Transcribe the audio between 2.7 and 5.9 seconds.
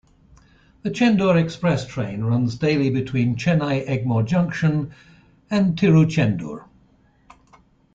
between Chennai Egmore Junction and